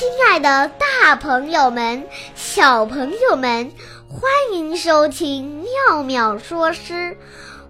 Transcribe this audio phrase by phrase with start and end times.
[0.00, 3.70] 亲爱的大朋友们、小朋友们，
[4.08, 7.18] 欢迎收听妙妙说诗，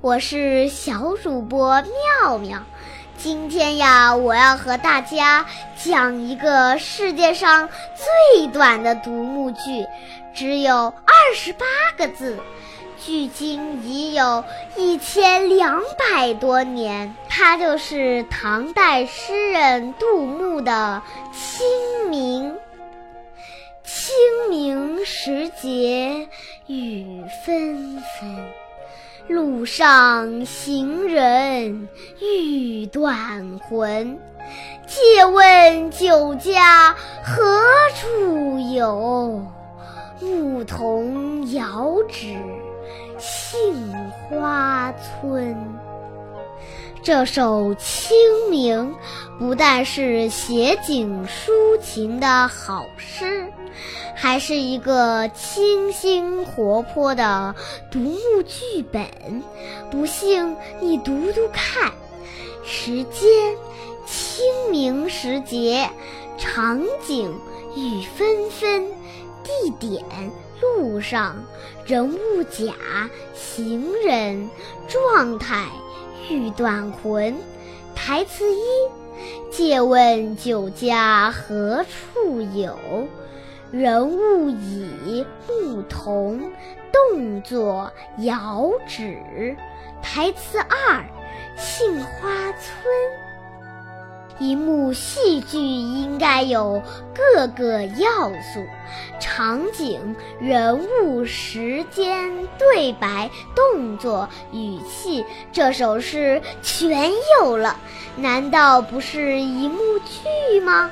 [0.00, 1.82] 我是小主播
[2.20, 2.62] 妙妙。
[3.18, 5.44] 今天呀，我要和大家
[5.82, 9.84] 讲一个世界上最短的独幕剧，
[10.32, 11.66] 只有二十八
[11.98, 12.38] 个字。
[13.04, 14.44] 距今已有
[14.76, 21.02] 一千两百多年，它就是唐代诗人杜牧的
[21.34, 22.52] 《清明》。
[23.82, 24.14] 清
[24.50, 26.28] 明时节
[26.66, 28.44] 雨纷纷，
[29.28, 31.88] 路上行人
[32.20, 34.18] 欲断魂。
[34.86, 37.42] 借问酒家何
[37.94, 39.42] 处有？
[40.20, 42.36] 牧童遥指。
[43.20, 45.56] 杏花村。
[47.02, 48.10] 这首《清
[48.50, 48.94] 明》
[49.38, 53.50] 不但是写景抒情的好诗，
[54.14, 57.54] 还是一个清新活泼的
[57.90, 59.08] 独幕剧本。
[59.90, 61.92] 不信你读读看。
[62.64, 63.56] 时间：
[64.06, 65.88] 清明时节，
[66.38, 67.30] 场景：
[67.74, 68.86] 雨纷纷，
[69.42, 70.04] 地点。
[70.60, 71.36] 路上，
[71.86, 72.74] 人物甲，
[73.34, 74.48] 行人，
[74.88, 75.66] 状态，
[76.28, 77.36] 欲断魂。
[77.94, 78.60] 台词一：
[79.50, 82.76] 借问酒家何处有？
[83.70, 86.50] 人物乙，牧童，
[86.92, 89.56] 动作遥指。
[90.02, 91.04] 台词二：
[91.56, 93.29] 杏花村。
[94.40, 96.82] 一幕戏剧应该有
[97.14, 98.64] 各个要素：
[99.20, 105.26] 场景、人物、时间、对白、动作、语气。
[105.52, 107.76] 这首诗全有了，
[108.16, 110.90] 难道不是一幕剧吗？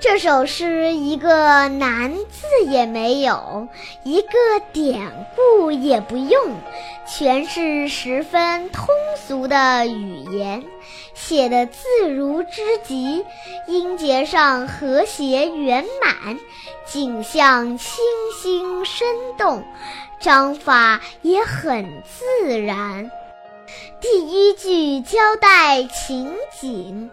[0.00, 3.66] 这首诗一个难字也没有，
[4.04, 4.28] 一个
[4.72, 5.00] 典
[5.34, 6.54] 故也不用，
[7.16, 8.86] 全是十分通
[9.16, 10.62] 俗的语言，
[11.14, 13.24] 写的自如之极，
[13.66, 16.38] 音节上和谐圆满，
[16.86, 17.98] 景象清
[18.40, 19.08] 新生
[19.38, 19.64] 动，
[20.20, 23.10] 章法也很自然。
[24.00, 27.10] 第一句交代情景。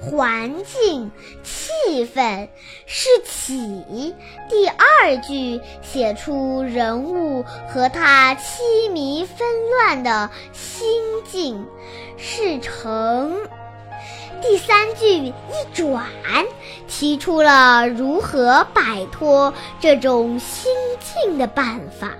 [0.00, 1.10] 环境
[1.42, 2.48] 气氛。
[2.86, 4.14] 是起，
[4.48, 11.00] 第二句写出人物和他凄迷纷乱的心
[11.30, 11.66] 境。
[12.16, 13.36] 是成，
[14.40, 15.34] 第三句一
[15.72, 16.04] 转
[16.88, 22.14] 提出了如何摆脱这种心境的办法，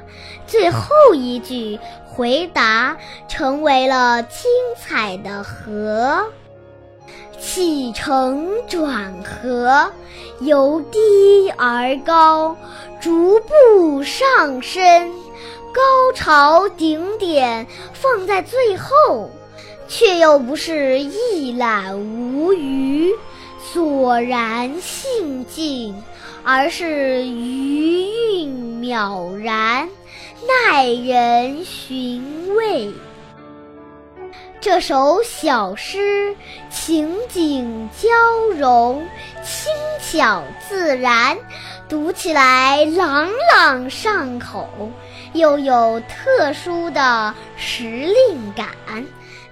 [0.47, 2.97] 最后一句回答
[3.27, 6.27] 成为了精彩的和。
[7.49, 9.91] 起承转合，
[10.41, 12.55] 由低而高，
[13.01, 15.11] 逐步上升，
[15.73, 19.31] 高潮顶点放在最后，
[19.89, 23.11] 却又不是一览无余、
[23.73, 25.95] 索然兴尽，
[26.45, 28.51] 而是余韵
[28.83, 29.89] 渺然，
[30.47, 32.93] 耐人寻味。
[34.61, 36.35] 这首小诗
[36.69, 38.09] 情景交
[38.57, 39.07] 融，
[39.45, 41.39] 轻巧自然，
[41.89, 44.69] 读起来朗朗上口，
[45.33, 48.67] 又有特殊的时令感。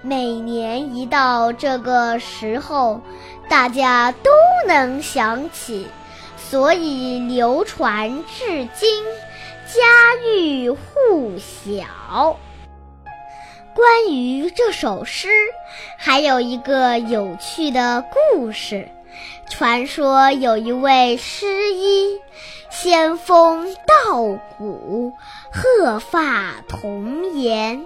[0.01, 2.99] 每年一到这个时候，
[3.47, 4.29] 大家都
[4.67, 5.87] 能想起，
[6.37, 9.05] 所以流传至今，
[9.65, 12.37] 家喻户晓。
[13.77, 15.27] 关于这首诗，
[15.97, 18.89] 还有一个有趣的故事。
[19.51, 22.19] 传说有一位诗医，
[22.71, 25.13] 仙风道骨，
[25.51, 27.85] 鹤发童颜，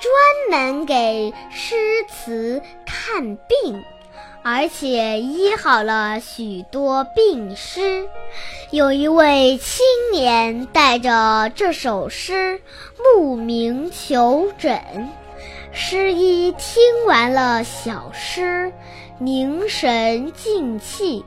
[0.00, 1.76] 专门给诗
[2.08, 3.84] 词看病。
[4.42, 8.08] 而且医好了许多病诗。
[8.70, 12.60] 有一位青年带着这首诗
[13.14, 15.08] 慕名求诊，
[15.72, 18.72] 诗医听完了小诗，
[19.18, 21.24] 凝神静气，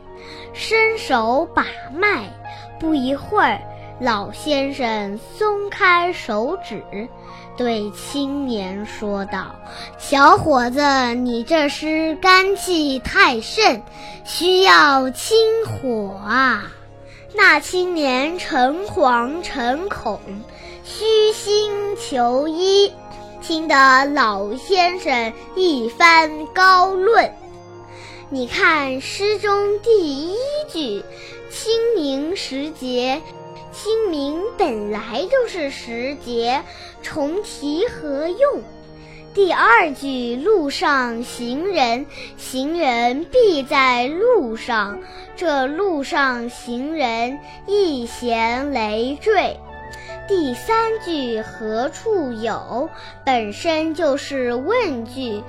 [0.53, 2.29] 伸手把脉，
[2.79, 3.61] 不一会儿。
[4.01, 7.07] 老先生松开手指，
[7.55, 9.55] 对青年说道
[9.99, 13.83] ：“小伙子，你这是肝气太盛，
[14.25, 15.37] 需要清
[15.67, 16.63] 火啊！”
[17.35, 20.19] 那青年诚惶诚恐，
[20.83, 22.91] 虚心求医，
[23.39, 27.31] 听得老先生一番高论。
[28.31, 30.35] 你看诗中第一
[30.71, 31.05] 句
[31.51, 33.21] “清明时节”，
[33.71, 36.61] 清明本来就是时节，
[37.01, 38.61] 重提何用？
[39.33, 44.99] 第二句“路上行人”，行人必在路上，
[45.37, 49.57] 这路上行人一嫌累赘。
[50.27, 52.89] 第三句“何处有”
[53.25, 55.41] 本身就是问句，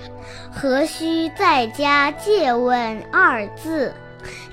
[0.52, 3.92] 何须再加借问二字？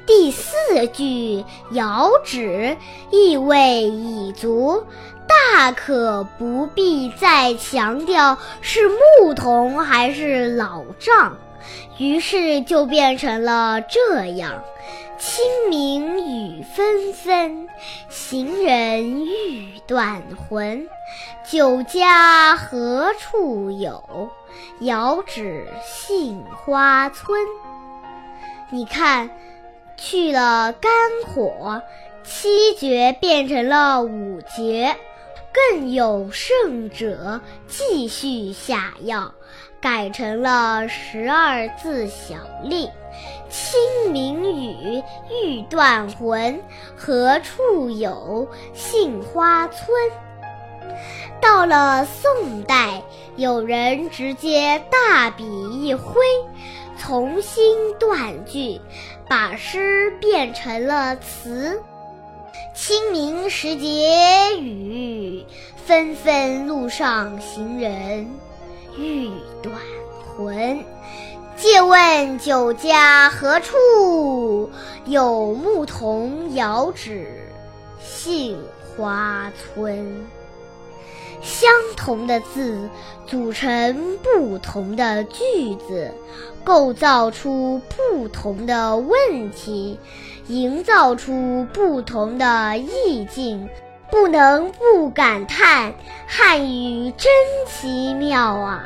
[0.05, 2.77] 第四句“遥指”
[3.11, 4.85] 意味已足，
[5.27, 11.37] 大可不必再强调是牧童还是老丈，
[11.97, 14.63] 于是就变成了这样。
[15.19, 17.67] 清明雨纷纷，
[18.07, 20.87] 行人欲断魂。
[21.43, 24.29] 酒家何处有？
[24.79, 27.41] 遥指杏花村。
[28.69, 29.29] 你看，
[29.99, 30.91] 去了肝
[31.27, 31.83] 火，
[32.23, 34.95] 七绝变成了五绝。
[35.51, 39.33] 更有甚者，继续下药，
[39.81, 42.89] 改成了十二字小令。
[43.49, 46.61] 清明雨，欲断魂，
[46.95, 48.47] 何处有？
[48.73, 49.89] 杏花村。
[51.41, 53.01] 到了宋代，
[53.35, 56.21] 有人直接大笔一挥，
[56.97, 58.79] 重新断句，
[59.29, 61.81] 把诗变成了词。
[62.73, 65.45] 清明时节雨
[65.85, 68.27] 纷纷，路上行人
[68.97, 69.29] 欲
[69.61, 69.75] 断
[70.35, 70.83] 魂。
[71.55, 74.69] 借问酒家何处
[75.05, 75.53] 有？
[75.53, 77.27] 牧童遥指
[78.01, 78.57] 杏
[78.95, 80.25] 花村。
[81.41, 82.89] 相同的字
[83.25, 86.11] 组成不同的句子，
[86.63, 89.99] 构造出不同的问题，
[90.47, 93.69] 营造出不同的意境，
[94.11, 95.93] 不能不感叹
[96.27, 97.31] 汉语真
[97.67, 98.83] 奇妙啊！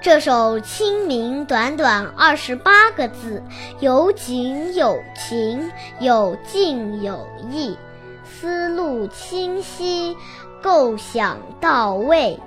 [0.00, 3.42] 这首《清明》短短二十八个字，
[3.80, 7.74] 有景有情，有静有意，
[8.22, 10.14] 思路清晰，
[10.64, 12.40] 构想到位，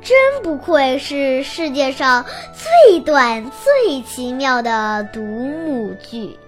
[0.00, 2.24] 真不愧是世界上
[2.54, 6.38] 最短最奇妙的独幕剧。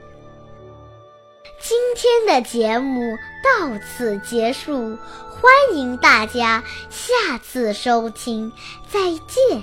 [1.60, 4.96] 今天的节目到此结束，
[5.28, 8.50] 欢迎大家下次收听，
[8.88, 9.62] 再见。